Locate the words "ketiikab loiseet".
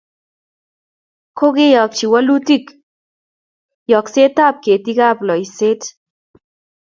4.65-5.81